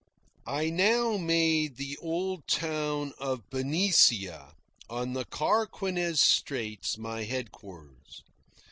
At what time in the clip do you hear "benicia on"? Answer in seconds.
3.51-5.13